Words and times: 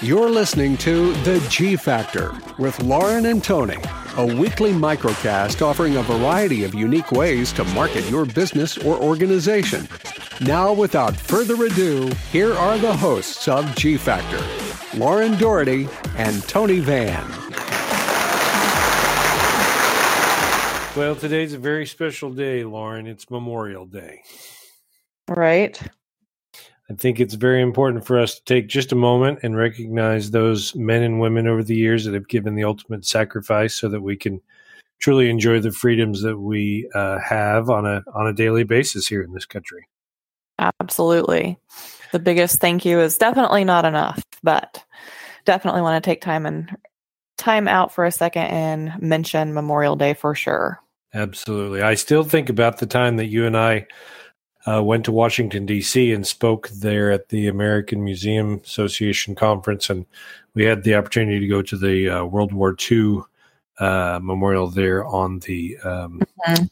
You're 0.00 0.30
listening 0.30 0.76
to 0.78 1.12
The 1.24 1.44
G 1.50 1.76
Factor 1.76 2.32
with 2.56 2.80
Lauren 2.82 3.26
and 3.26 3.42
Tony, 3.42 3.76
a 4.16 4.24
weekly 4.24 4.72
microcast 4.72 5.60
offering 5.60 5.96
a 5.96 6.02
variety 6.02 6.62
of 6.62 6.72
unique 6.72 7.10
ways 7.10 7.52
to 7.54 7.64
market 7.64 8.08
your 8.08 8.24
business 8.24 8.78
or 8.78 8.96
organization. 8.96 9.88
Now, 10.40 10.72
without 10.72 11.16
further 11.16 11.64
ado, 11.64 12.12
here 12.30 12.54
are 12.54 12.78
the 12.78 12.96
hosts 12.96 13.48
of 13.48 13.74
G 13.74 13.96
Factor 13.96 14.40
Lauren 14.96 15.36
Doherty 15.36 15.88
and 16.16 16.42
Tony 16.44 16.78
Van. 16.78 17.28
Well, 20.96 21.16
today's 21.16 21.54
a 21.54 21.58
very 21.58 21.86
special 21.86 22.30
day, 22.30 22.64
Lauren. 22.64 23.06
It's 23.06 23.28
Memorial 23.30 23.84
Day. 23.84 24.22
Right. 25.28 25.80
I 26.90 26.94
think 26.94 27.20
it's 27.20 27.34
very 27.34 27.60
important 27.60 28.06
for 28.06 28.18
us 28.18 28.36
to 28.36 28.44
take 28.44 28.66
just 28.66 28.92
a 28.92 28.96
moment 28.96 29.40
and 29.42 29.56
recognize 29.56 30.30
those 30.30 30.74
men 30.74 31.02
and 31.02 31.20
women 31.20 31.46
over 31.46 31.62
the 31.62 31.76
years 31.76 32.04
that 32.04 32.14
have 32.14 32.28
given 32.28 32.54
the 32.54 32.64
ultimate 32.64 33.04
sacrifice 33.04 33.74
so 33.74 33.88
that 33.90 34.00
we 34.00 34.16
can 34.16 34.40
truly 34.98 35.28
enjoy 35.28 35.60
the 35.60 35.70
freedoms 35.70 36.22
that 36.22 36.38
we 36.38 36.88
uh, 36.94 37.18
have 37.18 37.68
on 37.68 37.86
a 37.86 38.02
on 38.14 38.26
a 38.26 38.32
daily 38.32 38.64
basis 38.64 39.06
here 39.06 39.22
in 39.22 39.32
this 39.32 39.46
country. 39.46 39.86
Absolutely. 40.80 41.58
The 42.12 42.18
biggest 42.18 42.58
thank 42.58 42.84
you 42.84 42.98
is 43.00 43.18
definitely 43.18 43.64
not 43.64 43.84
enough, 43.84 44.22
but 44.42 44.82
definitely 45.44 45.82
want 45.82 46.02
to 46.02 46.10
take 46.10 46.20
time 46.20 46.46
and 46.46 46.74
time 47.36 47.68
out 47.68 47.92
for 47.92 48.04
a 48.04 48.12
second 48.12 48.44
and 48.44 49.00
mention 49.00 49.54
Memorial 49.54 49.94
Day 49.94 50.14
for 50.14 50.34
sure. 50.34 50.80
Absolutely. 51.14 51.82
I 51.82 51.94
still 51.94 52.24
think 52.24 52.48
about 52.48 52.78
the 52.78 52.86
time 52.86 53.16
that 53.16 53.26
you 53.26 53.46
and 53.46 53.56
I 53.56 53.86
uh, 54.68 54.82
went 54.82 55.04
to 55.04 55.12
Washington 55.12 55.64
D.C. 55.64 56.12
and 56.12 56.26
spoke 56.26 56.68
there 56.68 57.10
at 57.10 57.28
the 57.30 57.46
American 57.46 58.04
Museum 58.04 58.60
Association 58.64 59.34
conference, 59.34 59.88
and 59.88 60.04
we 60.54 60.64
had 60.64 60.82
the 60.82 60.94
opportunity 60.94 61.40
to 61.40 61.46
go 61.46 61.62
to 61.62 61.76
the 61.76 62.08
uh, 62.08 62.24
World 62.24 62.52
War 62.52 62.76
II 62.90 63.20
uh, 63.78 64.20
memorial 64.22 64.68
there 64.68 65.06
on 65.06 65.38
the. 65.40 65.78
Um, 65.78 66.20
mm-hmm. 66.46 66.64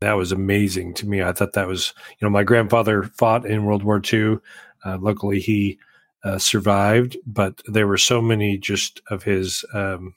That 0.00 0.14
was 0.14 0.32
amazing 0.32 0.94
to 0.94 1.06
me. 1.06 1.22
I 1.22 1.30
thought 1.30 1.52
that 1.52 1.68
was, 1.68 1.94
you 2.18 2.26
know, 2.26 2.30
my 2.30 2.42
grandfather 2.42 3.04
fought 3.04 3.46
in 3.46 3.66
World 3.66 3.84
War 3.84 4.02
II. 4.12 4.38
Uh, 4.84 4.98
luckily, 5.00 5.38
he 5.38 5.78
uh, 6.24 6.38
survived, 6.38 7.16
but 7.24 7.62
there 7.66 7.86
were 7.86 7.98
so 7.98 8.20
many 8.20 8.58
just 8.58 9.00
of 9.10 9.22
his 9.22 9.64
um, 9.74 10.16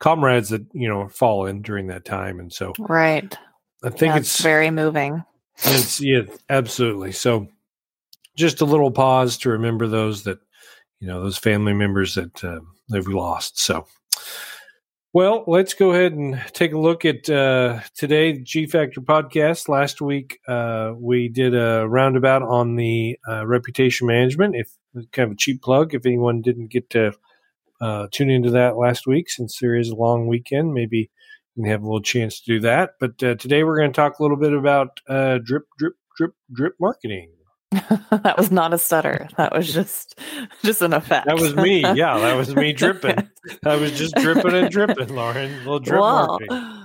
comrades 0.00 0.50
that 0.50 0.66
you 0.74 0.88
know 0.88 1.08
fallen 1.08 1.62
during 1.62 1.86
that 1.86 2.04
time, 2.04 2.40
and 2.40 2.52
so 2.52 2.74
right. 2.78 3.38
I 3.82 3.88
think 3.88 4.14
That's 4.14 4.34
it's 4.34 4.42
very 4.42 4.70
moving. 4.70 5.24
It's 5.58 6.00
yeah, 6.00 6.22
absolutely. 6.48 7.12
So 7.12 7.48
just 8.36 8.60
a 8.60 8.64
little 8.64 8.90
pause 8.90 9.36
to 9.38 9.50
remember 9.50 9.86
those 9.86 10.24
that 10.24 10.38
you 11.00 11.08
know 11.08 11.22
those 11.22 11.38
family 11.38 11.72
members 11.72 12.14
that 12.14 12.42
uh, 12.44 12.60
they've 12.90 13.06
lost. 13.06 13.60
So. 13.60 13.86
Well, 15.14 15.44
let's 15.46 15.74
go 15.74 15.90
ahead 15.90 16.14
and 16.14 16.42
take 16.54 16.72
a 16.72 16.78
look 16.78 17.04
at 17.04 17.28
uh, 17.28 17.80
today 17.94 18.38
G 18.38 18.66
Factor 18.66 19.02
podcast. 19.02 19.68
Last 19.68 20.00
week 20.00 20.38
uh, 20.48 20.94
we 20.96 21.28
did 21.28 21.54
a 21.54 21.86
roundabout 21.86 22.40
on 22.40 22.76
the 22.76 23.18
uh, 23.28 23.46
reputation 23.46 24.06
management. 24.06 24.56
If 24.56 24.70
kind 25.12 25.26
of 25.26 25.32
a 25.32 25.36
cheap 25.36 25.60
plug, 25.60 25.94
if 25.94 26.06
anyone 26.06 26.40
didn't 26.40 26.68
get 26.68 26.88
to 26.90 27.12
uh, 27.82 28.06
tune 28.10 28.30
into 28.30 28.50
that 28.52 28.78
last 28.78 29.06
week, 29.06 29.28
since 29.28 29.58
there 29.58 29.76
is 29.76 29.90
a 29.90 29.96
long 29.96 30.28
weekend, 30.28 30.72
maybe 30.72 31.10
we 31.56 31.68
have 31.68 31.82
a 31.82 31.84
little 31.84 32.00
chance 32.00 32.40
to 32.40 32.54
do 32.54 32.60
that. 32.60 32.92
But 33.00 33.22
uh, 33.22 33.34
today 33.34 33.64
we're 33.64 33.78
going 33.78 33.92
to 33.92 33.96
talk 33.96 34.18
a 34.18 34.22
little 34.22 34.36
bit 34.36 34.52
about 34.52 35.00
uh, 35.08 35.38
drip, 35.44 35.64
drip, 35.78 35.94
drip, 36.16 36.32
drip 36.52 36.74
marketing. 36.80 37.30
that 37.72 38.34
was 38.36 38.50
not 38.50 38.74
a 38.74 38.78
stutter. 38.78 39.28
That 39.38 39.54
was 39.54 39.72
just 39.72 40.18
just 40.62 40.82
an 40.82 40.92
effect. 40.92 41.26
That 41.26 41.38
was 41.38 41.56
me. 41.56 41.80
Yeah, 41.80 42.18
that 42.18 42.34
was 42.34 42.54
me 42.54 42.72
dripping. 42.74 43.28
I 43.64 43.76
was 43.76 43.92
just 43.92 44.14
dripping 44.16 44.52
and 44.52 44.70
dripping, 44.70 45.14
Lauren. 45.14 45.50
A 45.54 45.58
little 45.58 45.80
drip 45.80 46.00
well, 46.00 46.38
marketing. 46.38 46.84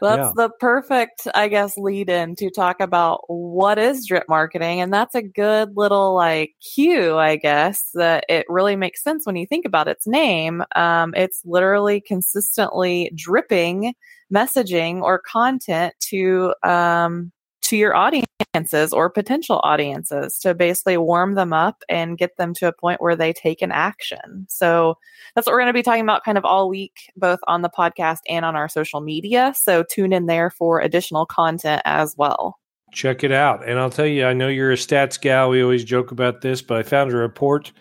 That's 0.00 0.18
yeah. 0.18 0.32
the 0.34 0.50
perfect, 0.60 1.28
I 1.34 1.48
guess, 1.48 1.76
lead 1.76 2.10
in 2.10 2.36
to 2.36 2.50
talk 2.50 2.80
about 2.80 3.22
what 3.28 3.78
is 3.78 4.06
drip 4.06 4.24
marketing. 4.28 4.80
And 4.80 4.92
that's 4.92 5.14
a 5.14 5.22
good 5.22 5.76
little 5.76 6.14
like 6.14 6.54
cue, 6.74 7.16
I 7.16 7.36
guess, 7.36 7.90
that 7.94 8.24
it 8.28 8.46
really 8.48 8.76
makes 8.76 9.02
sense 9.02 9.26
when 9.26 9.36
you 9.36 9.46
think 9.46 9.64
about 9.64 9.88
its 9.88 10.06
name. 10.06 10.62
Um, 10.76 11.14
it's 11.16 11.42
literally 11.44 12.00
consistently 12.00 13.10
dripping 13.14 13.94
messaging 14.32 15.02
or 15.02 15.20
content 15.20 15.94
to 16.00 16.54
um, 16.62 17.32
to 17.64 17.76
your 17.76 17.96
audiences 17.96 18.92
or 18.92 19.08
potential 19.08 19.60
audiences 19.64 20.38
to 20.38 20.54
basically 20.54 20.96
warm 20.96 21.34
them 21.34 21.52
up 21.52 21.82
and 21.88 22.18
get 22.18 22.36
them 22.36 22.52
to 22.54 22.68
a 22.68 22.72
point 22.72 23.00
where 23.00 23.16
they 23.16 23.32
take 23.32 23.62
an 23.62 23.72
action. 23.72 24.46
So 24.48 24.98
that's 25.34 25.46
what 25.46 25.52
we're 25.52 25.60
going 25.60 25.68
to 25.68 25.78
be 25.78 25.82
talking 25.82 26.02
about 26.02 26.24
kind 26.24 26.36
of 26.36 26.44
all 26.44 26.68
week, 26.68 27.10
both 27.16 27.40
on 27.46 27.62
the 27.62 27.70
podcast 27.70 28.18
and 28.28 28.44
on 28.44 28.54
our 28.54 28.68
social 28.68 29.00
media. 29.00 29.54
So 29.56 29.82
tune 29.82 30.12
in 30.12 30.26
there 30.26 30.50
for 30.50 30.80
additional 30.80 31.26
content 31.26 31.80
as 31.84 32.14
well. 32.18 32.58
Check 32.92 33.24
it 33.24 33.32
out. 33.32 33.66
And 33.66 33.78
I'll 33.78 33.90
tell 33.90 34.06
you, 34.06 34.26
I 34.26 34.34
know 34.34 34.48
you're 34.48 34.72
a 34.72 34.76
stats 34.76 35.20
gal. 35.20 35.50
We 35.50 35.62
always 35.62 35.84
joke 35.84 36.12
about 36.12 36.42
this, 36.42 36.62
but 36.62 36.78
I 36.78 36.82
found 36.82 37.12
a 37.12 37.16
report 37.16 37.72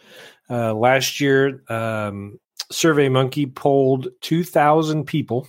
uh, 0.50 0.74
last 0.74 1.20
year. 1.20 1.62
Um, 1.70 2.40
Survey 2.72 3.10
Monkey 3.10 3.46
polled 3.46 4.08
2,000 4.22 5.06
people. 5.06 5.48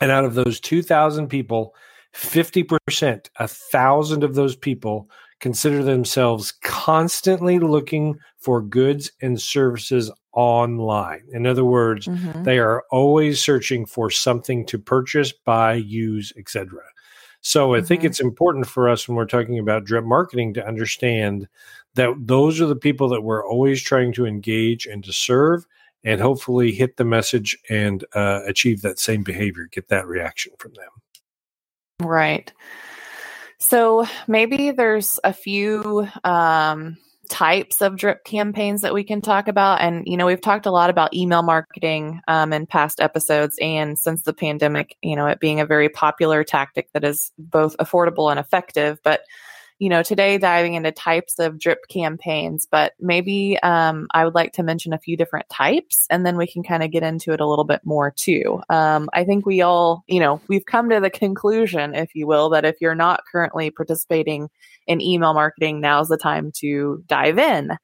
And 0.00 0.10
out 0.10 0.24
of 0.24 0.34
those 0.34 0.58
2,000 0.60 1.28
people, 1.28 1.74
50%, 2.14 3.28
a 3.36 3.48
thousand 3.48 4.24
of 4.24 4.34
those 4.34 4.56
people 4.56 5.10
consider 5.40 5.82
themselves 5.82 6.52
constantly 6.62 7.58
looking 7.58 8.18
for 8.38 8.62
goods 8.62 9.10
and 9.20 9.40
services 9.40 10.10
online. 10.32 11.22
In 11.32 11.46
other 11.46 11.64
words, 11.64 12.06
mm-hmm. 12.06 12.44
they 12.44 12.58
are 12.58 12.84
always 12.90 13.40
searching 13.40 13.84
for 13.84 14.10
something 14.10 14.64
to 14.66 14.78
purchase, 14.78 15.32
buy, 15.32 15.74
use, 15.74 16.32
etc. 16.36 16.80
So 17.40 17.74
I 17.74 17.78
mm-hmm. 17.78 17.86
think 17.86 18.04
it's 18.04 18.20
important 18.20 18.66
for 18.66 18.88
us 18.88 19.06
when 19.06 19.16
we're 19.16 19.26
talking 19.26 19.58
about 19.58 19.84
drip 19.84 20.04
marketing 20.04 20.54
to 20.54 20.66
understand 20.66 21.48
that 21.94 22.14
those 22.18 22.60
are 22.60 22.66
the 22.66 22.76
people 22.76 23.08
that 23.10 23.22
we're 23.22 23.46
always 23.46 23.82
trying 23.82 24.12
to 24.14 24.26
engage 24.26 24.86
and 24.86 25.04
to 25.04 25.12
serve 25.12 25.66
and 26.04 26.20
hopefully 26.20 26.72
hit 26.72 26.96
the 26.96 27.04
message 27.04 27.56
and 27.68 28.04
uh, 28.14 28.40
achieve 28.46 28.82
that 28.82 28.98
same 28.98 29.22
behavior, 29.22 29.68
get 29.70 29.88
that 29.88 30.06
reaction 30.06 30.52
from 30.58 30.74
them. 30.74 30.90
Right. 32.00 32.52
So 33.58 34.06
maybe 34.26 34.72
there's 34.72 35.18
a 35.24 35.32
few 35.32 36.08
um, 36.22 36.98
types 37.28 37.80
of 37.80 37.96
drip 37.96 38.24
campaigns 38.24 38.82
that 38.82 38.92
we 38.92 39.04
can 39.04 39.20
talk 39.22 39.48
about. 39.48 39.80
And, 39.80 40.02
you 40.06 40.16
know, 40.16 40.26
we've 40.26 40.40
talked 40.40 40.66
a 40.66 40.70
lot 40.70 40.90
about 40.90 41.14
email 41.14 41.42
marketing 41.42 42.20
um, 42.28 42.52
in 42.52 42.66
past 42.66 43.00
episodes. 43.00 43.56
And 43.60 43.98
since 43.98 44.22
the 44.22 44.34
pandemic, 44.34 44.96
you 45.02 45.16
know, 45.16 45.26
it 45.26 45.40
being 45.40 45.60
a 45.60 45.66
very 45.66 45.88
popular 45.88 46.44
tactic 46.44 46.88
that 46.92 47.04
is 47.04 47.32
both 47.38 47.76
affordable 47.78 48.30
and 48.30 48.38
effective. 48.38 48.98
But 49.02 49.22
you 49.78 49.88
know, 49.88 50.02
today 50.02 50.38
diving 50.38 50.74
into 50.74 50.92
types 50.92 51.38
of 51.38 51.58
drip 51.58 51.88
campaigns, 51.88 52.66
but 52.70 52.92
maybe 53.00 53.58
um, 53.62 54.06
I 54.12 54.24
would 54.24 54.34
like 54.34 54.52
to 54.54 54.62
mention 54.62 54.92
a 54.92 54.98
few 54.98 55.16
different 55.16 55.48
types 55.48 56.06
and 56.10 56.24
then 56.24 56.36
we 56.36 56.46
can 56.46 56.62
kind 56.62 56.82
of 56.82 56.92
get 56.92 57.02
into 57.02 57.32
it 57.32 57.40
a 57.40 57.46
little 57.46 57.64
bit 57.64 57.80
more 57.84 58.12
too. 58.12 58.62
Um, 58.70 59.08
I 59.12 59.24
think 59.24 59.46
we 59.46 59.62
all, 59.62 60.04
you 60.06 60.20
know, 60.20 60.40
we've 60.48 60.64
come 60.64 60.90
to 60.90 61.00
the 61.00 61.10
conclusion, 61.10 61.94
if 61.94 62.14
you 62.14 62.26
will, 62.26 62.50
that 62.50 62.64
if 62.64 62.76
you're 62.80 62.94
not 62.94 63.24
currently 63.30 63.70
participating 63.70 64.48
in 64.86 65.00
email 65.00 65.34
marketing, 65.34 65.80
now's 65.80 66.08
the 66.08 66.16
time 66.16 66.52
to 66.60 67.02
dive 67.06 67.38
in. 67.38 67.76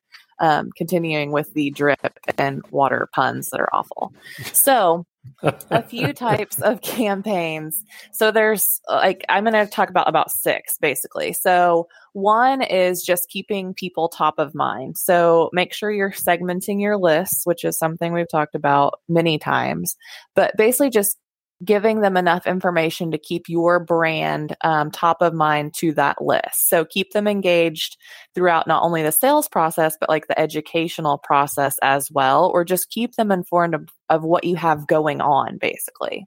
Um, 0.43 0.71
continuing 0.75 1.33
with 1.33 1.53
the 1.53 1.69
drip 1.69 2.19
and 2.39 2.65
water 2.71 3.11
puns 3.15 3.51
that 3.51 3.61
are 3.61 3.69
awful. 3.75 4.15
So, 4.55 5.05
a 5.43 5.83
few 5.83 6.13
types 6.13 6.61
of 6.61 6.81
campaigns. 6.81 7.83
So 8.13 8.31
there's 8.31 8.65
like 8.89 9.25
I'm 9.29 9.45
going 9.45 9.55
to 9.55 9.71
talk 9.71 9.91
about 9.91 10.09
about 10.09 10.31
six 10.31 10.77
basically. 10.81 11.33
So 11.33 11.89
one 12.13 12.63
is 12.63 13.03
just 13.03 13.29
keeping 13.29 13.75
people 13.75 14.09
top 14.09 14.35
of 14.39 14.55
mind. 14.55 14.99
So 14.99 15.51
make 15.53 15.73
sure 15.73 15.91
you're 15.91 16.11
segmenting 16.11 16.81
your 16.81 16.97
lists, 16.97 17.43
which 17.45 17.65
is 17.65 17.79
something 17.79 18.13
we've 18.13 18.29
talked 18.29 18.55
about 18.55 19.01
many 19.09 19.39
times. 19.39 19.97
But 20.35 20.57
basically 20.57 20.91
just 20.91 21.19
giving 21.65 22.01
them 22.01 22.17
enough 22.17 22.47
information 22.47 23.11
to 23.11 23.19
keep 23.19 23.49
your 23.49 23.79
brand 23.79 24.57
um, 24.63 24.91
top 24.91 25.21
of 25.21 25.35
mind 25.35 25.75
to 25.75 25.93
that 25.93 26.21
list. 26.23 26.69
So 26.69 26.85
keep 26.85 27.13
them 27.13 27.29
engaged 27.29 27.97
throughout 28.35 28.67
not 28.67 28.83
only 28.83 29.03
the 29.03 29.13
sales 29.13 29.49
process, 29.49 29.97
but 30.01 30.09
like 30.09 30.27
the 30.27 30.39
educational 30.39 31.19
process 31.19 31.77
as 31.83 32.11
well, 32.11 32.51
or 32.53 32.65
just 32.65 32.91
keep 32.91 33.15
them 33.17 33.31
informed 33.31 33.75
of, 33.75 33.89
of 34.09 34.25
what 34.25 34.45
you 34.45 34.57
have 34.57 34.87
going 34.87 35.21
on, 35.21 35.59
basically. 35.59 36.27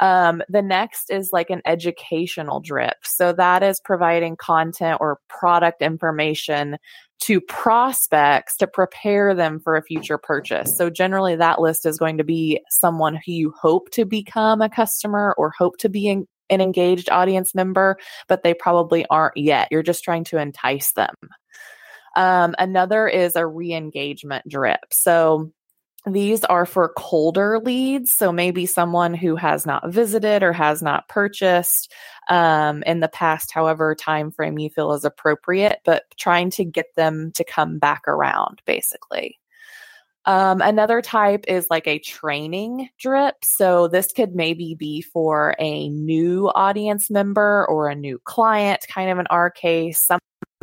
Um, 0.00 0.42
the 0.48 0.62
next 0.62 1.10
is 1.10 1.30
like 1.32 1.48
an 1.50 1.62
educational 1.64 2.60
drip. 2.60 2.96
So 3.04 3.32
that 3.34 3.62
is 3.62 3.80
providing 3.84 4.36
content 4.36 4.98
or 5.00 5.20
product 5.28 5.80
information 5.80 6.76
to 7.22 7.40
prospects 7.40 8.56
to 8.56 8.66
prepare 8.66 9.34
them 9.34 9.60
for 9.60 9.76
a 9.76 9.82
future 9.82 10.18
purchase. 10.18 10.76
So 10.76 10.90
generally 10.90 11.36
that 11.36 11.60
list 11.60 11.86
is 11.86 11.98
going 11.98 12.18
to 12.18 12.24
be 12.24 12.60
someone 12.68 13.14
who 13.14 13.32
you 13.32 13.54
hope 13.60 13.90
to 13.92 14.04
become 14.04 14.60
a 14.60 14.68
customer 14.68 15.34
or 15.38 15.50
hope 15.50 15.76
to 15.78 15.88
be 15.88 16.08
an 16.08 16.26
engaged 16.60 17.10
audience 17.10 17.54
member, 17.54 17.96
but 18.28 18.42
they 18.42 18.54
probably 18.54 19.06
aren't 19.06 19.36
yet. 19.36 19.68
You're 19.70 19.82
just 19.82 20.04
trying 20.04 20.24
to 20.24 20.38
entice 20.38 20.92
them. 20.92 21.14
Um, 22.16 22.54
another 22.58 23.08
is 23.08 23.36
a 23.36 23.46
re 23.46 23.72
engagement 23.72 24.48
drip. 24.48 24.80
So 24.90 25.52
these 26.06 26.44
are 26.44 26.66
for 26.66 26.92
colder 26.96 27.60
leads. 27.60 28.12
So 28.12 28.32
maybe 28.32 28.66
someone 28.66 29.14
who 29.14 29.36
has 29.36 29.64
not 29.64 29.90
visited 29.90 30.42
or 30.42 30.52
has 30.52 30.82
not 30.82 31.08
purchased 31.08 31.92
um, 32.28 32.82
in 32.84 33.00
the 33.00 33.08
past, 33.08 33.52
however 33.52 33.94
time 33.94 34.30
frame 34.30 34.58
you 34.58 34.68
feel 34.68 34.92
is 34.92 35.04
appropriate, 35.04 35.80
but 35.84 36.04
trying 36.16 36.50
to 36.50 36.64
get 36.64 36.94
them 36.96 37.30
to 37.32 37.44
come 37.44 37.78
back 37.78 38.02
around, 38.08 38.62
basically. 38.66 39.38
Um, 40.24 40.60
another 40.60 41.02
type 41.02 41.44
is 41.48 41.66
like 41.68 41.86
a 41.88 41.98
training 41.98 42.88
drip. 42.98 43.36
So 43.42 43.88
this 43.88 44.12
could 44.12 44.34
maybe 44.34 44.74
be 44.74 45.02
for 45.02 45.56
a 45.58 45.88
new 45.88 46.48
audience 46.54 47.10
member 47.10 47.66
or 47.68 47.88
a 47.88 47.94
new 47.94 48.20
client, 48.24 48.86
kind 48.88 49.10
of 49.10 49.18
in 49.18 49.26
our 49.28 49.50
case, 49.50 50.08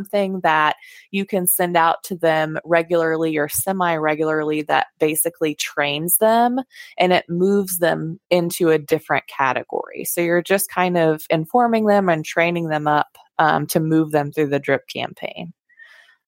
something 0.00 0.40
that 0.40 0.76
you 1.10 1.24
can 1.24 1.46
send 1.46 1.76
out 1.76 2.02
to 2.04 2.16
them 2.16 2.58
regularly 2.64 3.36
or 3.36 3.48
semi 3.48 3.96
regularly 3.96 4.62
that 4.62 4.88
basically 4.98 5.54
trains 5.54 6.18
them 6.18 6.60
and 6.98 7.12
it 7.12 7.24
moves 7.28 7.78
them 7.78 8.18
into 8.30 8.70
a 8.70 8.78
different 8.78 9.26
category. 9.26 10.04
So 10.04 10.20
you're 10.20 10.42
just 10.42 10.70
kind 10.70 10.96
of 10.96 11.22
informing 11.30 11.86
them 11.86 12.08
and 12.08 12.24
training 12.24 12.68
them 12.68 12.86
up 12.86 13.18
um, 13.38 13.66
to 13.68 13.80
move 13.80 14.10
them 14.10 14.32
through 14.32 14.48
the 14.48 14.58
drip 14.58 14.88
campaign. 14.88 15.52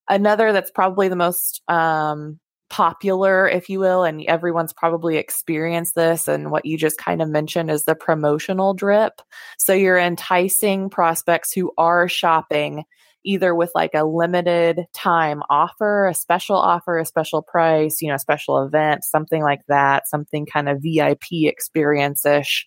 Another 0.09 0.53
that's 0.53 0.71
probably 0.71 1.09
the 1.09 1.17
most 1.17 1.63
um, 1.69 2.39
popular, 2.73 3.47
if 3.47 3.69
you 3.69 3.79
will, 3.79 4.03
and 4.03 4.25
everyone's 4.25 4.73
probably 4.73 5.19
experienced 5.19 5.95
this. 5.95 6.27
And 6.27 6.51
what 6.51 6.65
you 6.65 6.79
just 6.79 6.99
kind 6.99 7.21
of 7.21 7.29
mentioned 7.29 7.71
is 7.71 7.85
the 7.85 7.95
promotional 7.95 8.73
drip. 8.75 9.21
So 9.59 9.75
you're 9.75 9.99
enticing 9.99 10.89
prospects 10.89 11.53
who 11.53 11.71
are 11.77 12.09
shopping 12.09 12.85
either 13.25 13.55
with 13.55 13.71
like 13.75 13.93
a 13.95 14.05
limited 14.05 14.87
time 14.95 15.43
offer, 15.49 16.07
a 16.07 16.15
special 16.15 16.57
offer, 16.57 16.99
a 16.99 17.07
special 17.07 17.43
price, 17.43 18.03
you 18.03 18.09
know, 18.09 18.15
a 18.15 18.19
special 18.19 18.63
event, 18.65 19.05
something 19.05 19.43
like 19.43 19.61
that, 19.69 20.09
something 20.09 20.47
kind 20.47 20.69
of 20.69 20.83
VIP 20.83 21.45
experience 21.45 22.25
ish. 22.27 22.67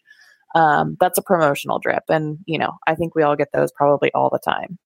Um, 0.56 0.96
that's 1.00 1.18
a 1.18 1.24
promotional 1.24 1.80
drip. 1.80 2.04
And, 2.10 2.38
you 2.46 2.58
know, 2.58 2.74
I 2.88 2.96
think 2.96 3.14
we 3.14 3.24
all 3.24 3.36
get 3.36 3.50
those 3.54 3.72
probably 3.74 4.12
all 4.14 4.30
the 4.30 4.40
time. 4.40 4.78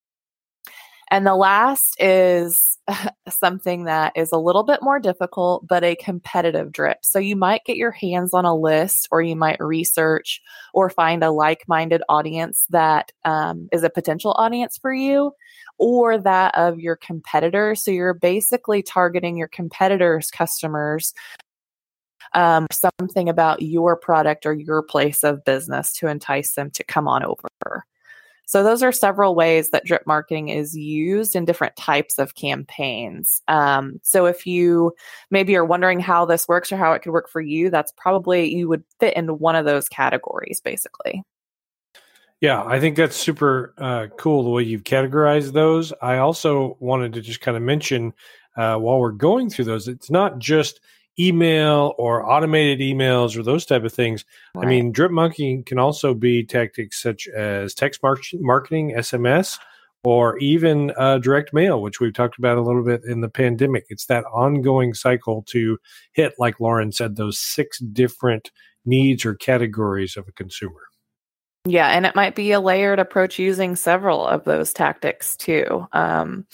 And 1.11 1.25
the 1.25 1.35
last 1.35 1.95
is 1.99 2.77
something 3.29 3.85
that 3.85 4.13
is 4.15 4.31
a 4.31 4.37
little 4.37 4.63
bit 4.63 4.81
more 4.81 4.99
difficult, 4.99 5.67
but 5.67 5.83
a 5.83 5.95
competitive 5.95 6.71
drip. 6.71 6.99
So 7.03 7.17
you 7.19 7.35
might 7.35 7.65
get 7.65 7.77
your 7.77 7.91
hands 7.91 8.33
on 8.33 8.45
a 8.45 8.55
list, 8.55 9.07
or 9.11 9.21
you 9.21 9.35
might 9.35 9.59
research 9.59 10.41
or 10.73 10.89
find 10.89 11.23
a 11.23 11.31
like 11.31 11.63
minded 11.67 12.03
audience 12.09 12.65
that 12.69 13.11
um, 13.25 13.69
is 13.71 13.83
a 13.83 13.89
potential 13.89 14.33
audience 14.37 14.77
for 14.77 14.93
you, 14.93 15.31
or 15.79 16.17
that 16.19 16.55
of 16.55 16.79
your 16.79 16.95
competitors. 16.95 17.83
So 17.83 17.91
you're 17.91 18.13
basically 18.13 18.83
targeting 18.83 19.35
your 19.37 19.47
competitors' 19.47 20.29
customers. 20.29 21.13
Um, 22.35 22.67
something 22.71 23.27
about 23.27 23.63
your 23.63 23.95
product 23.95 24.45
or 24.45 24.53
your 24.53 24.83
place 24.83 25.23
of 25.23 25.43
business 25.45 25.93
to 25.93 26.07
entice 26.07 26.53
them 26.53 26.69
to 26.71 26.83
come 26.83 27.07
on 27.07 27.23
over. 27.25 27.85
So, 28.49 28.63
those 28.63 28.81
are 28.81 28.91
several 28.91 29.35
ways 29.35 29.69
that 29.69 29.85
drip 29.85 30.07
marketing 30.07 30.49
is 30.49 30.75
used 30.75 31.35
in 31.35 31.45
different 31.45 31.75
types 31.75 32.17
of 32.17 32.33
campaigns. 32.33 33.43
Um, 33.47 33.99
so, 34.01 34.25
if 34.25 34.47
you 34.47 34.93
maybe 35.29 35.55
are 35.55 35.63
wondering 35.63 35.99
how 35.99 36.25
this 36.25 36.47
works 36.47 36.71
or 36.71 36.77
how 36.77 36.93
it 36.93 37.03
could 37.03 37.13
work 37.13 37.29
for 37.29 37.41
you, 37.41 37.69
that's 37.69 37.93
probably 37.95 38.51
you 38.51 38.67
would 38.67 38.83
fit 38.99 39.15
into 39.15 39.35
one 39.35 39.55
of 39.55 39.65
those 39.65 39.87
categories, 39.87 40.61
basically. 40.61 41.21
Yeah, 42.41 42.63
I 42.63 42.79
think 42.79 42.97
that's 42.97 43.15
super 43.15 43.75
uh, 43.77 44.07
cool 44.17 44.41
the 44.41 44.49
way 44.49 44.63
you've 44.63 44.83
categorized 44.83 45.53
those. 45.53 45.93
I 46.01 46.17
also 46.17 46.75
wanted 46.79 47.13
to 47.13 47.21
just 47.21 47.41
kind 47.41 47.55
of 47.55 47.61
mention 47.61 48.13
uh, 48.57 48.77
while 48.77 48.99
we're 48.99 49.11
going 49.11 49.51
through 49.51 49.65
those, 49.65 49.87
it's 49.87 50.09
not 50.09 50.39
just 50.39 50.79
email 51.19 51.93
or 51.97 52.29
automated 52.29 52.79
emails 52.79 53.37
or 53.37 53.43
those 53.43 53.65
type 53.65 53.83
of 53.83 53.93
things. 53.93 54.25
Right. 54.55 54.65
I 54.65 54.69
mean, 54.69 54.91
drip 54.91 55.11
marketing 55.11 55.63
can 55.63 55.79
also 55.79 56.13
be 56.13 56.43
tactics 56.45 57.01
such 57.01 57.27
as 57.27 57.73
text 57.73 58.01
marketing, 58.01 58.93
SMS, 58.95 59.59
or 60.03 60.37
even 60.37 60.91
uh, 60.97 61.17
direct 61.17 61.53
mail, 61.53 61.81
which 61.81 61.99
we've 61.99 62.13
talked 62.13 62.37
about 62.37 62.57
a 62.57 62.61
little 62.61 62.83
bit 62.83 63.01
in 63.03 63.21
the 63.21 63.29
pandemic. 63.29 63.85
It's 63.89 64.05
that 64.05 64.23
ongoing 64.33 64.93
cycle 64.93 65.43
to 65.49 65.77
hit, 66.13 66.33
like 66.39 66.59
Lauren 66.59 66.91
said, 66.91 67.15
those 67.15 67.37
six 67.37 67.79
different 67.79 68.51
needs 68.85 69.25
or 69.25 69.35
categories 69.35 70.15
of 70.15 70.27
a 70.27 70.31
consumer. 70.31 70.81
Yeah, 71.65 71.87
and 71.89 72.05
it 72.05 72.15
might 72.15 72.35
be 72.35 72.53
a 72.53 72.61
layered 72.61 72.99
approach 72.99 73.37
using 73.37 73.75
several 73.75 74.25
of 74.25 74.45
those 74.45 74.71
tactics 74.71 75.35
too. 75.35 75.85
Um, 75.91 76.45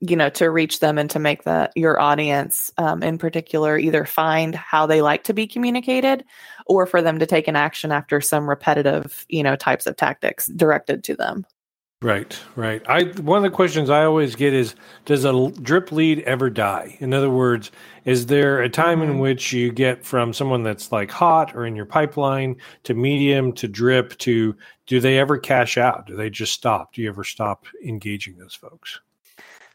you 0.00 0.16
know 0.16 0.28
to 0.30 0.50
reach 0.50 0.80
them 0.80 0.98
and 0.98 1.10
to 1.10 1.18
make 1.18 1.44
the 1.44 1.70
your 1.74 2.00
audience 2.00 2.70
um, 2.78 3.02
in 3.02 3.18
particular 3.18 3.78
either 3.78 4.04
find 4.04 4.54
how 4.54 4.86
they 4.86 5.02
like 5.02 5.24
to 5.24 5.34
be 5.34 5.46
communicated 5.46 6.24
or 6.66 6.86
for 6.86 7.02
them 7.02 7.18
to 7.18 7.26
take 7.26 7.48
an 7.48 7.56
action 7.56 7.92
after 7.92 8.20
some 8.20 8.48
repetitive 8.48 9.24
you 9.28 9.42
know 9.42 9.56
types 9.56 9.86
of 9.86 9.96
tactics 9.96 10.46
directed 10.48 11.02
to 11.04 11.16
them. 11.16 11.44
Right 12.00 12.38
right. 12.54 12.80
I 12.88 13.04
one 13.22 13.38
of 13.38 13.42
the 13.42 13.50
questions 13.50 13.90
i 13.90 14.04
always 14.04 14.36
get 14.36 14.54
is 14.54 14.76
does 15.04 15.24
a 15.24 15.50
drip 15.50 15.90
lead 15.90 16.20
ever 16.20 16.48
die? 16.48 16.96
In 17.00 17.12
other 17.12 17.30
words 17.30 17.72
is 18.04 18.26
there 18.26 18.60
a 18.60 18.68
time 18.68 19.00
mm-hmm. 19.00 19.10
in 19.10 19.18
which 19.18 19.52
you 19.52 19.72
get 19.72 20.04
from 20.04 20.32
someone 20.32 20.62
that's 20.62 20.92
like 20.92 21.10
hot 21.10 21.56
or 21.56 21.66
in 21.66 21.74
your 21.74 21.86
pipeline 21.86 22.56
to 22.84 22.94
medium 22.94 23.52
to 23.54 23.66
drip 23.66 24.16
to 24.18 24.54
do 24.86 25.00
they 25.00 25.18
ever 25.18 25.38
cash 25.38 25.76
out? 25.76 26.06
Do 26.06 26.14
they 26.14 26.30
just 26.30 26.52
stop? 26.52 26.94
Do 26.94 27.02
you 27.02 27.08
ever 27.08 27.24
stop 27.24 27.66
engaging 27.84 28.38
those 28.38 28.54
folks 28.54 29.00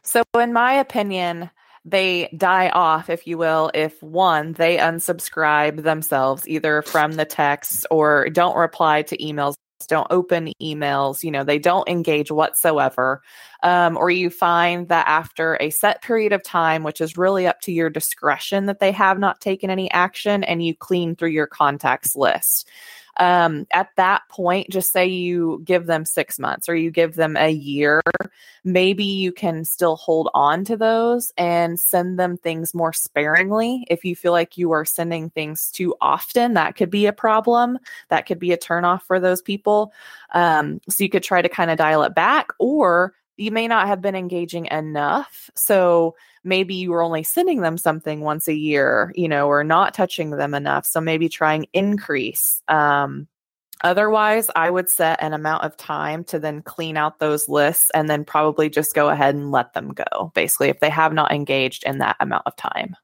so, 0.04 0.22
in 0.38 0.52
my 0.52 0.74
opinion, 0.74 1.50
they 1.84 2.28
die 2.36 2.70
off, 2.70 3.10
if 3.10 3.26
you 3.26 3.36
will, 3.36 3.70
if 3.74 4.02
one, 4.02 4.52
they 4.52 4.78
unsubscribe 4.78 5.82
themselves 5.82 6.48
either 6.48 6.82
from 6.82 7.12
the 7.12 7.24
texts 7.24 7.84
or 7.90 8.28
don't 8.30 8.56
reply 8.56 9.02
to 9.02 9.16
emails, 9.18 9.56
don't 9.86 10.06
open 10.10 10.52
emails, 10.62 11.22
you 11.22 11.30
know, 11.30 11.44
they 11.44 11.58
don't 11.58 11.88
engage 11.88 12.30
whatsoever. 12.30 13.22
Um, 13.62 13.98
or 13.98 14.10
you 14.10 14.30
find 14.30 14.88
that 14.88 15.06
after 15.06 15.58
a 15.60 15.68
set 15.70 16.02
period 16.02 16.32
of 16.32 16.42
time, 16.42 16.84
which 16.84 17.02
is 17.02 17.18
really 17.18 17.46
up 17.46 17.60
to 17.62 17.72
your 17.72 17.90
discretion, 17.90 18.66
that 18.66 18.78
they 18.78 18.92
have 18.92 19.18
not 19.18 19.40
taken 19.40 19.68
any 19.68 19.90
action 19.90 20.42
and 20.44 20.64
you 20.64 20.74
clean 20.74 21.16
through 21.16 21.30
your 21.30 21.46
contacts 21.46 22.16
list 22.16 22.68
um, 23.18 23.66
at 23.70 23.90
that 23.96 24.22
point, 24.28 24.70
just 24.70 24.92
say 24.92 25.06
you 25.06 25.62
give 25.64 25.86
them 25.86 26.04
six 26.04 26.38
months 26.38 26.68
or 26.68 26.74
you 26.74 26.90
give 26.90 27.14
them 27.14 27.36
a 27.36 27.50
year, 27.50 28.02
maybe 28.64 29.04
you 29.04 29.32
can 29.32 29.64
still 29.64 29.96
hold 29.96 30.30
on 30.34 30.64
to 30.64 30.76
those 30.76 31.32
and 31.36 31.78
send 31.78 32.18
them 32.18 32.36
things 32.36 32.74
more 32.74 32.92
sparingly. 32.92 33.86
If 33.88 34.04
you 34.04 34.16
feel 34.16 34.32
like 34.32 34.58
you 34.58 34.72
are 34.72 34.84
sending 34.84 35.30
things 35.30 35.70
too 35.70 35.94
often, 36.00 36.54
that 36.54 36.76
could 36.76 36.90
be 36.90 37.06
a 37.06 37.12
problem. 37.12 37.78
That 38.08 38.26
could 38.26 38.38
be 38.38 38.52
a 38.52 38.58
turnoff 38.58 39.02
for 39.02 39.20
those 39.20 39.42
people. 39.42 39.92
Um, 40.32 40.80
so 40.88 41.04
you 41.04 41.10
could 41.10 41.22
try 41.22 41.42
to 41.42 41.48
kind 41.48 41.70
of 41.70 41.78
dial 41.78 42.02
it 42.02 42.14
back, 42.14 42.48
or 42.58 43.14
you 43.36 43.50
may 43.50 43.66
not 43.66 43.88
have 43.88 44.00
been 44.00 44.14
engaging 44.14 44.66
enough. 44.66 45.50
So 45.54 46.14
maybe 46.44 46.74
you 46.74 46.90
were 46.90 47.02
only 47.02 47.22
sending 47.22 47.60
them 47.60 47.78
something 47.78 48.20
once 48.20 48.48
a 48.48 48.54
year, 48.54 49.12
you 49.14 49.28
know, 49.28 49.48
or 49.48 49.64
not 49.64 49.94
touching 49.94 50.30
them 50.30 50.54
enough. 50.54 50.86
So 50.86 51.00
maybe 51.00 51.28
trying 51.28 51.66
increase. 51.72 52.62
Um, 52.68 53.26
otherwise, 53.82 54.50
I 54.54 54.70
would 54.70 54.88
set 54.88 55.22
an 55.22 55.32
amount 55.32 55.64
of 55.64 55.76
time 55.76 56.22
to 56.24 56.38
then 56.38 56.62
clean 56.62 56.96
out 56.96 57.18
those 57.18 57.48
lists 57.48 57.90
and 57.94 58.08
then 58.08 58.24
probably 58.24 58.68
just 58.68 58.94
go 58.94 59.08
ahead 59.08 59.34
and 59.34 59.50
let 59.50 59.72
them 59.72 59.92
go, 59.92 60.30
basically, 60.34 60.68
if 60.68 60.80
they 60.80 60.90
have 60.90 61.12
not 61.12 61.32
engaged 61.32 61.82
in 61.84 61.98
that 61.98 62.16
amount 62.20 62.46
of 62.46 62.54
time. 62.56 62.96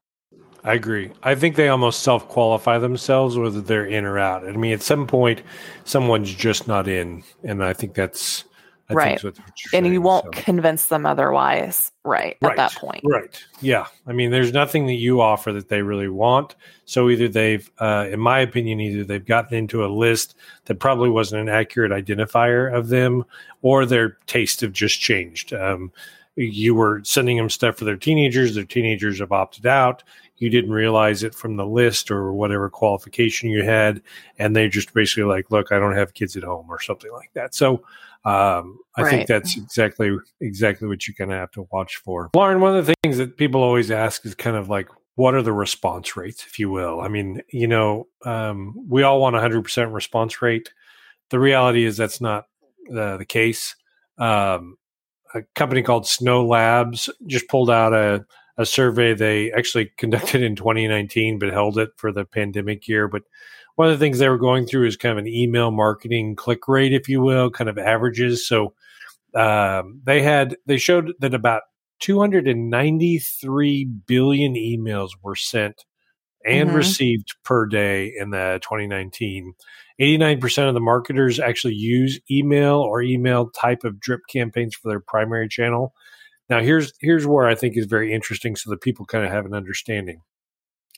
I 0.62 0.74
agree. 0.74 1.10
I 1.22 1.34
think 1.34 1.56
they 1.56 1.68
almost 1.68 2.02
self 2.02 2.28
qualify 2.28 2.78
themselves 2.78 3.36
whether 3.38 3.62
they're 3.62 3.86
in 3.86 4.04
or 4.04 4.18
out. 4.18 4.46
I 4.46 4.52
mean, 4.52 4.74
at 4.74 4.82
some 4.82 5.06
point, 5.06 5.40
someone's 5.84 6.34
just 6.34 6.68
not 6.68 6.86
in. 6.86 7.24
And 7.42 7.64
I 7.64 7.72
think 7.72 7.94
that's 7.94 8.44
I 8.90 8.94
right. 8.94 9.24
and 9.24 9.34
saying, 9.56 9.84
you 9.86 10.02
won't 10.02 10.34
so. 10.34 10.42
convince 10.42 10.86
them 10.86 11.06
otherwise, 11.06 11.92
right, 12.04 12.36
right, 12.42 12.50
At 12.50 12.56
that 12.56 12.74
point. 12.74 13.02
Right. 13.04 13.42
Yeah. 13.60 13.86
I 14.06 14.12
mean, 14.12 14.30
there's 14.30 14.52
nothing 14.52 14.86
that 14.86 14.94
you 14.94 15.20
offer 15.20 15.52
that 15.52 15.68
they 15.68 15.82
really 15.82 16.08
want. 16.08 16.56
So 16.84 17.08
either 17.08 17.28
they've, 17.28 17.70
uh, 17.78 18.08
in 18.10 18.20
my 18.20 18.40
opinion, 18.40 18.80
either 18.80 19.04
they've 19.04 19.24
gotten 19.24 19.56
into 19.56 19.84
a 19.84 19.88
list 19.88 20.34
that 20.64 20.80
probably 20.80 21.10
wasn't 21.10 21.42
an 21.42 21.48
accurate 21.48 21.92
identifier 21.92 22.74
of 22.74 22.88
them, 22.88 23.24
or 23.62 23.86
their 23.86 24.18
taste 24.26 24.60
have 24.62 24.72
just 24.72 25.00
changed. 25.00 25.52
Um, 25.52 25.92
you 26.36 26.74
were 26.74 27.02
sending 27.04 27.36
them 27.36 27.50
stuff 27.50 27.76
for 27.76 27.84
their 27.84 27.96
teenagers. 27.96 28.54
Their 28.54 28.64
teenagers 28.64 29.18
have 29.18 29.32
opted 29.32 29.66
out. 29.66 30.02
You 30.38 30.48
didn't 30.48 30.70
realize 30.70 31.22
it 31.22 31.34
from 31.34 31.56
the 31.56 31.66
list 31.66 32.10
or 32.10 32.32
whatever 32.32 32.70
qualification 32.70 33.50
you 33.50 33.62
had, 33.62 34.00
and 34.38 34.56
they 34.56 34.68
just 34.68 34.94
basically 34.94 35.24
like, 35.24 35.50
look, 35.50 35.70
I 35.70 35.78
don't 35.78 35.96
have 35.96 36.14
kids 36.14 36.36
at 36.36 36.44
home 36.44 36.66
or 36.70 36.80
something 36.80 37.12
like 37.12 37.30
that. 37.34 37.54
So 37.54 37.84
um, 38.24 38.78
I 38.96 39.02
right. 39.02 39.10
think 39.10 39.28
that's 39.28 39.56
exactly 39.56 40.14
exactly 40.40 40.86
what 40.88 41.06
you're 41.06 41.14
going 41.16 41.30
to 41.30 41.36
have 41.36 41.50
to 41.52 41.66
watch 41.72 41.96
for. 41.96 42.30
Lauren, 42.34 42.60
one 42.60 42.76
of 42.76 42.86
the 42.86 42.94
things 43.02 43.16
that 43.18 43.36
people 43.36 43.62
always 43.62 43.90
ask 43.90 44.26
is 44.26 44.34
kind 44.34 44.56
of 44.56 44.68
like, 44.68 44.88
what 45.14 45.34
are 45.34 45.42
the 45.42 45.52
response 45.52 46.16
rates, 46.16 46.44
if 46.46 46.58
you 46.58 46.70
will? 46.70 47.00
I 47.00 47.08
mean, 47.08 47.42
you 47.50 47.66
know, 47.66 48.08
um, 48.24 48.74
we 48.88 49.02
all 49.02 49.20
want 49.20 49.36
100% 49.36 49.92
response 49.92 50.42
rate. 50.42 50.72
The 51.30 51.38
reality 51.38 51.84
is 51.84 51.96
that's 51.96 52.20
not 52.20 52.44
uh, 52.90 53.16
the 53.16 53.24
case. 53.26 53.74
Um, 54.18 54.76
a 55.34 55.42
company 55.54 55.82
called 55.82 56.06
Snow 56.06 56.46
Labs 56.46 57.08
just 57.26 57.48
pulled 57.48 57.70
out 57.70 57.94
a, 57.94 58.26
a 58.58 58.66
survey 58.66 59.14
they 59.14 59.52
actually 59.52 59.92
conducted 59.98 60.42
in 60.42 60.56
2019, 60.56 61.38
but 61.38 61.52
held 61.52 61.78
it 61.78 61.90
for 61.96 62.12
the 62.12 62.24
pandemic 62.24 62.86
year. 62.86 63.08
But 63.08 63.22
one 63.80 63.88
of 63.88 63.98
the 63.98 64.04
things 64.04 64.18
they 64.18 64.28
were 64.28 64.36
going 64.36 64.66
through 64.66 64.86
is 64.86 64.98
kind 64.98 65.12
of 65.12 65.16
an 65.16 65.26
email 65.26 65.70
marketing 65.70 66.36
click 66.36 66.68
rate, 66.68 66.92
if 66.92 67.08
you 67.08 67.22
will, 67.22 67.50
kind 67.50 67.70
of 67.70 67.78
averages. 67.78 68.46
So 68.46 68.74
um, 69.34 70.02
they 70.04 70.20
had 70.20 70.58
they 70.66 70.76
showed 70.76 71.14
that 71.20 71.32
about 71.32 71.62
293 72.00 73.84
billion 74.06 74.52
emails 74.52 75.12
were 75.22 75.34
sent 75.34 75.86
and 76.44 76.68
Mhm. 76.68 76.74
received 76.74 77.34
per 77.42 77.64
day 77.64 78.12
in 78.14 78.28
the 78.28 78.60
2019. 78.62 79.54
89% 79.98 80.68
of 80.68 80.74
the 80.74 80.80
marketers 80.80 81.40
actually 81.40 81.76
use 81.76 82.20
email 82.30 82.80
or 82.80 83.00
email 83.00 83.48
type 83.48 83.84
of 83.84 83.98
drip 83.98 84.20
campaigns 84.30 84.74
for 84.74 84.90
their 84.90 85.00
primary 85.00 85.48
channel. 85.48 85.94
Now 86.50 86.60
here's 86.60 86.92
here's 87.00 87.26
where 87.26 87.46
I 87.46 87.54
think 87.54 87.78
is 87.78 87.86
very 87.86 88.12
interesting 88.12 88.56
so 88.56 88.68
that 88.68 88.82
people 88.82 89.06
kind 89.06 89.24
of 89.24 89.30
have 89.30 89.46
an 89.46 89.54
understanding. 89.54 90.20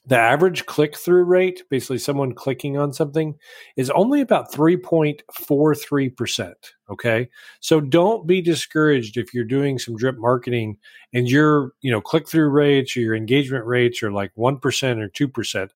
The 0.06 0.18
average 0.18 0.66
click 0.66 0.96
through 0.96 1.22
rate, 1.24 1.62
basically 1.70 1.98
someone 1.98 2.34
clicking 2.34 2.76
on 2.76 2.92
something, 2.92 3.36
is 3.76 3.88
only 3.90 4.20
about 4.20 4.50
3.43%. 4.50 6.52
Okay. 6.90 7.28
So 7.60 7.80
don't 7.80 8.26
be 8.26 8.42
discouraged 8.42 9.16
if 9.16 9.32
you're 9.32 9.44
doing 9.44 9.78
some 9.78 9.96
drip 9.96 10.18
marketing 10.18 10.76
and 11.12 11.30
your, 11.30 11.70
you 11.82 11.92
know, 11.92 12.00
click 12.00 12.28
through 12.28 12.48
rates 12.48 12.96
or 12.96 13.00
your 13.00 13.14
engagement 13.14 13.64
rates 13.64 14.02
are 14.02 14.10
like 14.10 14.32
1% 14.36 15.00
or 15.00 15.08
2%. 15.08 15.70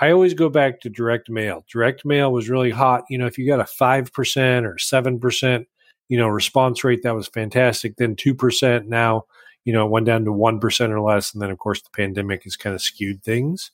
I 0.00 0.10
always 0.10 0.34
go 0.34 0.48
back 0.48 0.80
to 0.80 0.90
direct 0.90 1.30
mail. 1.30 1.64
Direct 1.70 2.04
mail 2.04 2.32
was 2.32 2.50
really 2.50 2.70
hot. 2.70 3.04
You 3.10 3.18
know, 3.18 3.26
if 3.26 3.38
you 3.38 3.46
got 3.46 3.60
a 3.60 3.64
5% 3.64 4.64
or 4.64 4.76
7%, 4.76 5.66
you 6.08 6.18
know, 6.18 6.28
response 6.28 6.84
rate, 6.84 7.02
that 7.02 7.14
was 7.14 7.28
fantastic. 7.28 7.96
Then 7.96 8.16
2% 8.16 8.86
now, 8.86 9.24
you 9.66 9.74
know, 9.74 9.84
it 9.84 9.90
went 9.90 10.06
down 10.06 10.24
to 10.24 10.30
1% 10.30 10.90
or 10.90 11.00
less. 11.00 11.34
And 11.34 11.42
then, 11.42 11.50
of 11.50 11.58
course, 11.58 11.82
the 11.82 11.90
pandemic 11.90 12.44
has 12.44 12.56
kind 12.56 12.74
of 12.74 12.80
skewed 12.80 13.22
things. 13.22 13.70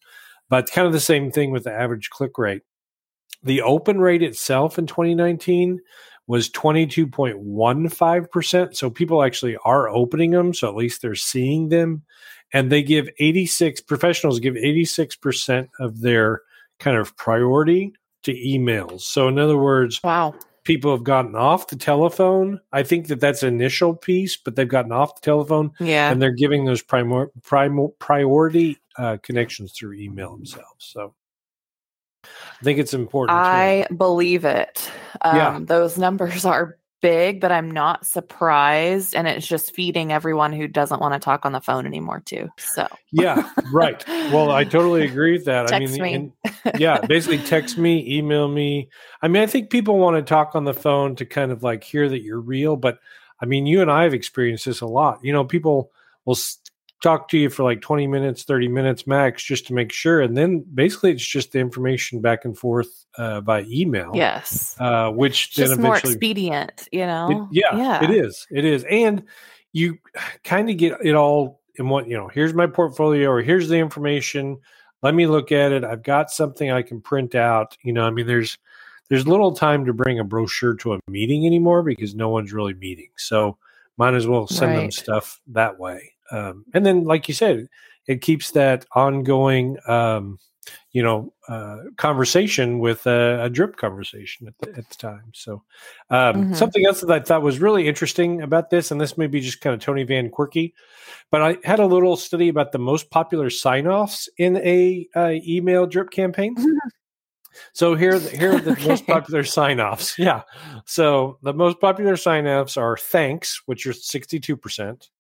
But 0.49 0.73
kind 0.73 0.85
of 0.87 0.95
the 0.95 1.01
same 1.01 1.31
thing 1.31 1.53
with 1.53 1.65
the 1.65 1.73
average 1.73 2.09
click 2.11 2.39
rate. 2.39 2.63
The 3.43 3.61
open 3.61 4.01
rate 4.01 4.23
itself 4.23 4.79
in 4.79 4.87
2019 4.87 5.81
was 6.27 6.49
22.15%. 6.51 8.75
So 8.75 8.89
people 8.89 9.23
actually 9.23 9.59
are 9.65 9.91
opening 9.91 10.31
them. 10.31 10.55
So 10.55 10.67
at 10.69 10.77
least 10.77 11.03
they're 11.03 11.15
seeing 11.15 11.69
them. 11.69 12.05
And 12.55 12.73
they 12.73 12.83
give 12.83 13.11
86, 13.19 13.83
professionals 13.83 14.41
give 14.41 14.55
86% 14.55 15.69
of 15.79 16.01
their 16.01 16.41
kind 16.79 16.97
of 16.97 17.15
priority 17.17 17.93
to 18.23 18.33
emails. 18.33 19.03
So 19.03 19.29
in 19.29 19.39
other 19.39 19.59
words, 19.59 20.01
Wow. 20.03 20.37
People 20.65 20.93
have 20.93 21.05
gotten 21.05 21.35
off 21.35 21.67
the 21.69 21.77
telephone. 21.77 22.61
I 22.73 22.83
think 22.83 23.09
that 23.09 23.21
that's 23.21 23.43
initial 23.43 23.95
piece, 23.95 24.37
but 24.37 24.55
they've 24.57 24.69
gotten 24.69 24.93
off 24.93 25.17
the 25.21 25.25
telephone 25.25 25.73
Yeah. 25.81 26.11
and 26.11 26.21
they're 26.23 26.31
giving 26.31 26.65
those 26.65 26.83
primor- 26.83 27.31
primo- 27.43 27.95
priority 27.99 28.79
uh, 28.99 29.17
connections 29.23 29.73
through 29.73 29.95
email 29.95 30.37
themselves. 30.37 30.85
So 30.85 31.15
I 32.25 32.63
think 32.65 32.79
it's 32.79 32.95
important. 32.95 33.39
I 33.39 33.87
believe 33.97 34.45
it. 34.45 34.91
Um, 35.23 35.37
Yeah. 35.37 35.59
Those 35.63 35.99
numbers 35.99 36.45
are 36.45 36.79
big, 37.03 37.41
but 37.41 37.53
I'm 37.53 37.71
not 37.71 38.07
surprised. 38.07 39.15
And 39.15 39.29
it's 39.29 39.47
just 39.47 39.75
feeding 39.75 40.13
everyone 40.13 40.53
who 40.53 40.67
doesn't 40.67 41.01
want 41.01 41.13
to 41.13 41.21
talk 41.21 41.45
on 41.45 41.53
the 41.53 41.61
phone 41.61 41.85
anymore, 41.85 42.23
too. 42.25 42.49
So, 42.57 42.87
yeah, 43.11 43.51
right. 43.73 44.03
Well, 44.09 44.51
I 44.51 44.65
totally 44.65 45.05
agree 45.11 45.33
with 45.33 45.45
that. 45.45 45.69
Text 45.69 45.95
I 45.95 45.97
me. 45.97 46.01
mean, 46.01 46.33
and- 46.65 46.81
yeah, 46.81 47.01
basically 47.01 47.39
text 47.39 47.77
me, 47.77 48.17
email 48.17 48.49
me. 48.49 48.89
I 49.21 49.29
mean, 49.29 49.43
I 49.43 49.47
think 49.47 49.69
people 49.69 49.99
want 49.99 50.17
to 50.17 50.23
talk 50.23 50.55
on 50.55 50.65
the 50.65 50.73
phone 50.73 51.17
to 51.17 51.27
kind 51.27 51.53
of 51.53 51.63
like 51.63 51.85
hear 51.85 52.09
that 52.09 52.23
you're 52.23 52.41
real, 52.41 52.77
but 52.77 52.99
I 53.41 53.45
mean, 53.45 53.67
you 53.67 53.83
and 53.83 53.91
I 53.91 54.05
have 54.05 54.15
experienced 54.15 54.65
this 54.65 54.81
a 54.81 54.87
lot. 54.87 55.19
You 55.23 55.33
know, 55.33 55.45
people 55.45 55.91
will 56.25 56.37
talk 57.03 57.29
to 57.29 57.39
you 57.39 57.51
for 57.51 57.65
like 57.65 57.81
20 57.81 58.07
minutes, 58.07 58.45
30 58.45 58.69
minutes 58.69 59.07
max 59.07 59.43
just 59.43 59.67
to 59.67 59.75
make 59.75 59.93
sure. 59.93 60.21
And 60.21 60.37
then 60.37 60.65
basically 60.75 61.11
it's 61.11 61.27
just 61.27 61.53
the 61.53 61.59
information 61.59 62.21
back 62.21 62.45
and 62.45 62.57
forth 62.57 63.05
uh, 63.19 63.41
by 63.41 63.63
email. 63.69 64.13
yes. 64.15 64.77
Uh, 64.79 65.11
which 65.11 65.51
just 65.51 65.79
more 65.79 65.97
expedient, 65.97 66.89
you 66.93 67.03
It- 67.03 67.07
know? 67.07 67.49
yeah, 67.51 67.77
Yeah. 67.77 68.05
it 68.05 68.11
is. 68.11 68.47
It 68.51 68.65
is. 68.65 68.85
And 68.85 69.25
you 69.73 69.99
kind 70.45 70.71
of 70.71 70.77
get 70.77 70.99
it 71.05 71.15
all 71.15 71.61
in 71.77 71.89
one, 71.89 72.09
you 72.09 72.17
know, 72.17 72.29
here's 72.29 72.55
my 72.55 72.67
portfolio 72.67 73.29
or 73.31 73.43
here's 73.43 73.69
the 73.69 73.77
information. 73.79 74.59
Let 75.03 75.15
me 75.15 75.27
look 75.27 75.51
at 75.51 75.73
it. 75.73 75.85
I've 75.85 76.03
got 76.03 76.31
something 76.31 76.71
I 76.71 76.83
can 76.83 77.01
print 77.01 77.35
out. 77.35 77.77
You 77.83 77.93
know, 77.93 78.05
I 78.07 78.11
mean, 78.11 78.27
there's 78.27 78.57
there's 79.09 79.27
little 79.27 79.53
time 79.53 79.85
to 79.87 79.93
bring 79.93 80.19
a 80.19 80.25
brochure 80.25 80.75
to 80.77 80.95
a 80.95 80.99
meeting 81.09 81.45
anymore 81.47 81.83
because 81.83 82.15
no 82.15 82.29
one's 82.29 82.53
really 82.53 82.75
meeting. 82.75 83.11
So 83.17 83.59
might 83.99 84.15
as 84.15 84.27
well 84.27 84.47
send 84.47 84.77
them 84.77 84.91
stuff 84.91 85.41
that 85.49 85.79
way. 85.79 86.13
Um, 86.33 86.65
and 86.75 86.85
then, 86.85 87.05
like 87.05 87.29
you 87.29 87.35
said, 87.35 87.69
it 88.07 88.21
keeps 88.23 88.51
that 88.53 88.85
ongoing, 88.97 89.77
um, 89.87 90.39
you 90.93 91.03
know, 91.03 91.33
uh, 91.49 91.79
conversation 91.97 92.79
with 92.79 93.07
a, 93.07 93.45
a 93.45 93.51
drip 93.51 93.77
conversation 93.77 94.49
at 94.49 94.59
the, 94.59 94.79
at 94.79 94.89
the 94.89 94.97
time. 94.97 95.31
So, 95.35 95.63
um, 96.11 96.47
Mhm. 96.47 96.57
something 96.57 96.85
else 96.87 97.01
that 97.01 97.11
I 97.11 97.21
thought 97.21 97.43
was 97.43 97.61
really 97.61 97.87
interesting 97.87 98.43
about 98.43 98.71
this, 98.71 98.91
and 98.91 99.01
this 99.01 99.19
may 99.19 99.27
be 99.27 99.41
just 99.41 99.61
kind 99.61 99.75
of 99.75 99.81
Tony 99.81 100.05
Van 100.05 100.31
quirky, 100.31 100.75
but 101.31 101.43
I 101.43 101.59
had 101.65 101.81
a 101.81 101.87
little 101.87 102.17
study 102.17 102.49
about 102.49 102.73
the 102.73 102.79
most 102.79 103.11
popular 103.11 103.51
sign 103.51 103.87
offs 103.87 104.29
in 104.39 104.57
a 104.59 105.07
uh, 105.15 105.33
email 105.47 105.87
drip 105.87 106.11
campaign. 106.11 106.57
So 107.75 107.95
here, 107.95 108.19
here 108.19 108.55
are 108.55 108.61
the 108.61 108.77
most 108.87 109.07
popular 109.07 109.45
sign 109.45 109.81
offs. 109.81 110.19
Yeah. 110.19 110.43
So 110.87 111.39
the 111.43 111.53
most 111.53 111.81
popular 111.81 112.17
sign 112.17 112.47
offs 112.47 112.77
are 112.77 112.97
thanks, 112.97 113.63
which 113.67 113.87
are 113.87 113.93
62%. 113.93 115.11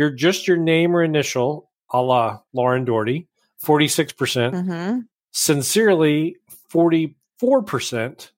You're 0.00 0.08
just 0.08 0.48
your 0.48 0.56
name 0.56 0.96
or 0.96 1.02
initial, 1.02 1.68
a 1.92 2.00
la 2.00 2.40
Lauren 2.54 2.86
Doherty, 2.86 3.28
46%. 3.62 4.16
percent 4.16 4.54
hmm 4.54 5.00
Sincerely, 5.30 6.36
44%. 6.72 8.30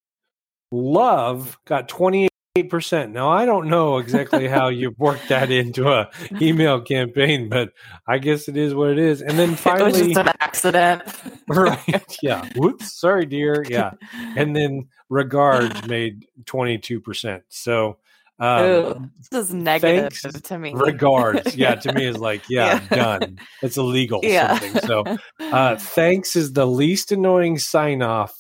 Love 0.73 1.59
got 1.65 1.89
28%. 1.89 3.13
Now, 3.13 3.29
I 3.31 3.47
don't 3.47 3.69
know 3.69 3.99
exactly 3.99 4.49
how 4.49 4.71
you 4.71 4.93
worked 4.99 5.29
that 5.29 5.53
into 5.53 5.89
a 5.89 6.11
email 6.41 6.81
campaign, 6.81 7.49
but 7.49 7.71
I 8.09 8.19
guess 8.19 8.49
it 8.49 8.57
is 8.57 8.75
what 8.75 8.91
it 8.91 8.99
is. 8.99 9.23
And 9.23 9.39
then 9.39 9.55
finally, 9.55 9.91
it 10.01 10.07
was 10.07 10.15
just 10.15 10.19
an 10.19 10.35
accident. 10.41 11.03
right. 11.47 12.17
Yeah. 12.25 12.45
Whoops. 12.57 12.99
Sorry, 12.99 13.25
dear. 13.25 13.65
Yeah. 13.69 13.93
And 14.37 14.57
then 14.57 14.89
regards 15.09 15.87
made 15.87 16.27
22%. 16.43 17.43
So, 17.51 17.99
um, 18.43 19.13
this 19.31 19.49
is 19.49 19.55
negative 19.55 20.13
thanks, 20.13 20.41
to 20.43 20.59
me. 20.59 20.73
regards. 20.75 21.57
Yeah. 21.57 21.77
To 21.77 21.93
me 21.93 22.07
is 22.07 22.19
like, 22.19 22.43
yeah, 22.49 22.81
Yeah. 22.91 22.97
done. 23.19 23.39
It's 23.63 23.77
illegal. 23.77 24.21
Yeah. 24.23 24.59
Something. 24.59 24.83
So, 24.83 25.05
uh, 25.53 25.77
thanks 25.81 26.35
is 26.37 26.53
the 26.53 26.67
least 26.67 27.13
annoying 27.13 27.59
sign 27.59 28.03
off. 28.03 28.35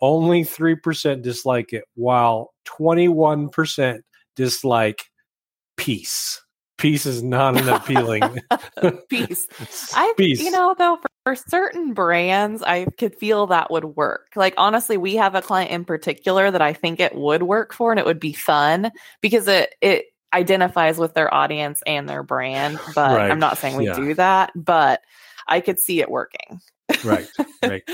Only 0.00 0.42
3% 0.42 1.22
dislike 1.22 1.72
it, 1.72 1.84
while 1.94 2.52
21% 2.66 4.00
dislike 4.34 5.02
peace. 5.76 6.40
Peace 6.82 7.06
is 7.06 7.22
not 7.22 7.56
an 7.56 7.68
appealing. 7.68 8.40
Peace. 9.08 9.46
I, 9.94 10.12
you 10.18 10.50
know, 10.50 10.74
though, 10.76 10.96
for, 11.00 11.08
for 11.24 11.36
certain 11.36 11.94
brands, 11.94 12.60
I 12.60 12.86
could 12.98 13.14
feel 13.14 13.46
that 13.46 13.70
would 13.70 13.84
work. 13.84 14.32
Like, 14.34 14.54
honestly, 14.56 14.96
we 14.96 15.14
have 15.14 15.36
a 15.36 15.42
client 15.42 15.70
in 15.70 15.84
particular 15.84 16.50
that 16.50 16.60
I 16.60 16.72
think 16.72 16.98
it 16.98 17.14
would 17.14 17.44
work 17.44 17.72
for 17.72 17.92
and 17.92 18.00
it 18.00 18.04
would 18.04 18.18
be 18.18 18.32
fun 18.32 18.90
because 19.20 19.46
it, 19.46 19.76
it 19.80 20.06
identifies 20.32 20.98
with 20.98 21.14
their 21.14 21.32
audience 21.32 21.82
and 21.86 22.08
their 22.08 22.24
brand. 22.24 22.80
But 22.96 23.12
Right. 23.12 23.30
I'm 23.30 23.38
not 23.38 23.58
saying 23.58 23.76
we 23.76 23.86
Yeah. 23.86 23.94
do 23.94 24.14
that, 24.14 24.50
but 24.56 25.02
I 25.46 25.60
could 25.60 25.78
see 25.78 26.00
it 26.00 26.10
working. 26.10 26.60
right. 27.04 27.28
Right. 27.62 27.82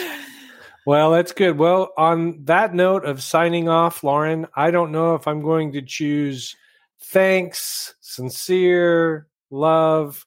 Well, 0.86 1.10
that's 1.10 1.32
good. 1.32 1.58
Well, 1.58 1.92
on 1.98 2.46
that 2.46 2.72
note 2.72 3.04
of 3.04 3.22
signing 3.22 3.68
off, 3.68 4.02
Lauren, 4.02 4.46
I 4.56 4.70
don't 4.70 4.90
know 4.90 5.14
if 5.16 5.28
I'm 5.28 5.42
going 5.42 5.72
to 5.72 5.82
choose 5.82 6.56
thanks, 6.98 7.94
sincere, 8.18 9.28
love, 9.50 10.26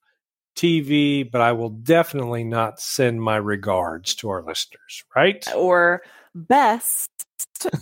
TV, 0.55 1.29
but 1.29 1.41
I 1.41 1.51
will 1.51 1.69
definitely 1.69 2.45
not 2.45 2.79
send 2.79 3.21
my 3.21 3.35
regards 3.35 4.15
to 4.15 4.29
our 4.29 4.41
listeners, 4.41 5.03
right? 5.13 5.45
or 5.53 6.01
best. 6.33 7.09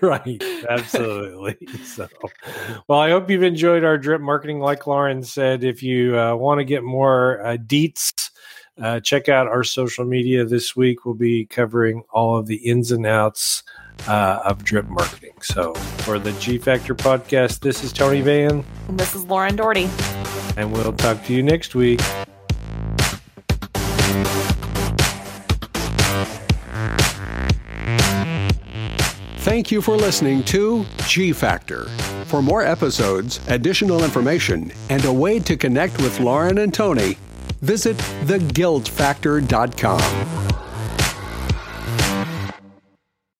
right, 0.00 0.42
absolutely. 0.68 1.56
So, 1.84 2.08
well, 2.88 3.00
I 3.00 3.10
hope 3.10 3.28
you've 3.30 3.42
enjoyed 3.42 3.84
our 3.84 3.98
drip 3.98 4.22
marketing. 4.22 4.60
Like 4.60 4.86
Lauren 4.86 5.22
said, 5.22 5.62
if 5.62 5.82
you 5.82 6.18
uh, 6.18 6.34
want 6.36 6.60
to 6.60 6.64
get 6.64 6.82
more 6.82 7.44
uh, 7.44 7.56
deets, 7.58 8.30
uh, 8.80 9.00
check 9.00 9.28
out 9.28 9.46
our 9.46 9.62
social 9.62 10.04
media 10.04 10.44
this 10.44 10.74
week. 10.74 11.04
We'll 11.04 11.14
be 11.14 11.44
covering 11.44 12.02
all 12.10 12.36
of 12.36 12.46
the 12.46 12.56
ins 12.56 12.90
and 12.90 13.06
outs 13.06 13.62
uh, 14.08 14.40
of 14.44 14.64
drip 14.64 14.86
marketing. 14.86 15.32
So, 15.42 15.74
for 15.74 16.18
the 16.18 16.32
G 16.32 16.58
Factor 16.58 16.94
podcast, 16.94 17.60
this 17.60 17.84
is 17.84 17.92
Tony 17.92 18.20
Van, 18.20 18.64
And 18.88 18.98
this 18.98 19.14
is 19.14 19.24
Lauren 19.24 19.56
Doherty. 19.56 19.88
and 20.56 20.72
we'll 20.72 20.92
talk 20.92 21.24
to 21.24 21.32
you 21.32 21.42
next 21.42 21.74
week. 21.74 22.00
Thank 29.38 29.70
you 29.70 29.80
for 29.82 29.96
listening 29.96 30.42
to 30.44 30.86
G 31.06 31.32
Factor. 31.32 31.84
For 32.26 32.40
more 32.42 32.62
episodes, 32.64 33.40
additional 33.48 34.02
information, 34.02 34.72
and 34.88 35.04
a 35.04 35.12
way 35.12 35.38
to 35.40 35.54
connect 35.56 35.98
with 35.98 36.18
Lauren 36.20 36.58
and 36.58 36.72
Tony, 36.72 37.18
visit 37.60 37.96
theguildfactor.com. 38.24 40.43